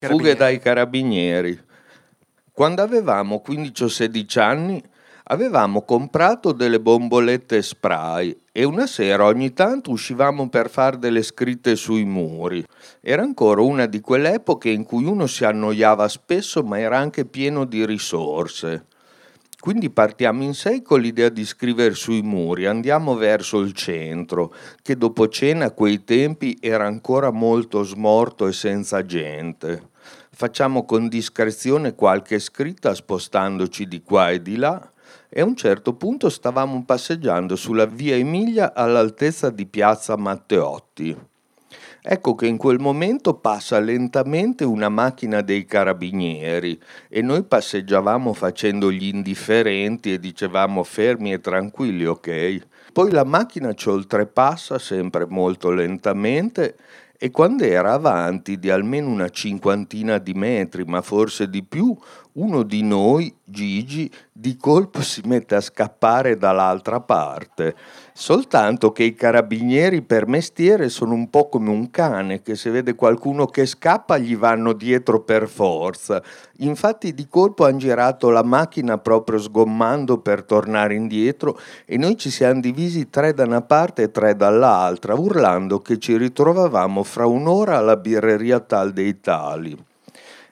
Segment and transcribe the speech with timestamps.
[0.00, 1.58] Fughe dai carabinieri.
[2.52, 4.80] Quando avevamo 15 o 16 anni
[5.24, 11.74] avevamo comprato delle bombolette spray e una sera ogni tanto uscivamo per fare delle scritte
[11.74, 12.64] sui muri.
[13.00, 17.24] Era ancora una di quelle epoche in cui uno si annoiava spesso ma era anche
[17.24, 18.86] pieno di risorse.
[19.60, 24.96] Quindi partiamo in sei con l'idea di scrivere sui muri, andiamo verso il centro, che
[24.96, 29.90] dopo cena a quei tempi era ancora molto smorto e senza gente.
[30.30, 34.92] Facciamo con discrezione qualche scritta spostandoci di qua e di là
[35.28, 41.16] e a un certo punto stavamo passeggiando sulla via Emilia all'altezza di piazza Matteotti.
[42.02, 48.90] Ecco che in quel momento passa lentamente una macchina dei carabinieri e noi passeggiavamo facendo
[48.90, 52.66] gli indifferenti e dicevamo fermi e tranquilli, ok?
[52.92, 56.76] Poi la macchina ci oltrepassa sempre molto lentamente
[57.20, 61.96] e quando era avanti di almeno una cinquantina di metri, ma forse di più,
[62.34, 64.08] uno di noi, Gigi,
[64.40, 67.74] di colpo si mette a scappare dall'altra parte.
[68.12, 72.94] Soltanto che i carabinieri per mestiere sono un po' come un cane che se vede
[72.94, 76.22] qualcuno che scappa gli vanno dietro per forza.
[76.58, 82.30] Infatti di colpo hanno girato la macchina proprio sgommando per tornare indietro e noi ci
[82.30, 87.76] siamo divisi tre da una parte e tre dall'altra, urlando che ci ritrovavamo fra un'ora
[87.76, 89.86] alla birreria Tal dei Tali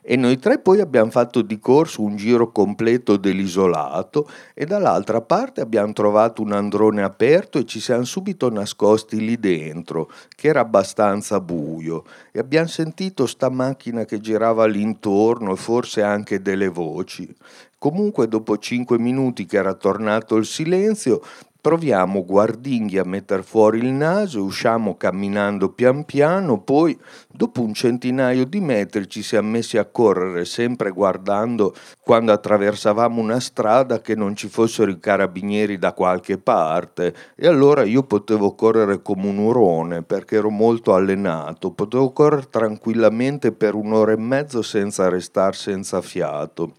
[0.09, 5.61] e noi tre poi abbiamo fatto di corso un giro completo dell'isolato e dall'altra parte
[5.61, 11.41] abbiamo trovato un androne aperto e ci siamo subito nascosti lì dentro, che era abbastanza
[11.41, 17.29] buio, e abbiamo sentito sta macchina che girava all'intorno e forse anche delle voci.
[17.77, 21.21] Comunque dopo cinque minuti che era tornato il silenzio,
[21.67, 26.97] proviamo guardinghi a metter fuori il naso, usciamo camminando pian piano, poi
[27.29, 33.41] dopo un centinaio di metri ci siamo messi a correre sempre guardando quando attraversavamo una
[33.41, 39.03] strada che non ci fossero i carabinieri da qualche parte e allora io potevo correre
[39.03, 45.09] come un urone perché ero molto allenato, potevo correre tranquillamente per un'ora e mezzo senza
[45.09, 46.75] restare senza fiato.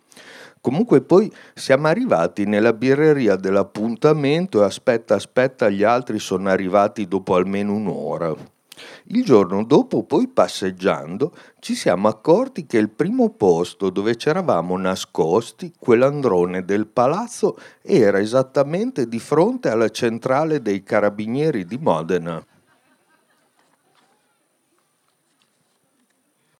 [0.67, 7.35] Comunque poi siamo arrivati nella birreria dell'appuntamento e aspetta, aspetta, gli altri sono arrivati dopo
[7.35, 8.35] almeno un'ora.
[9.05, 15.71] Il giorno dopo, poi passeggiando, ci siamo accorti che il primo posto dove c'eravamo nascosti,
[15.79, 22.45] quell'androne del palazzo, era esattamente di fronte alla centrale dei carabinieri di Modena.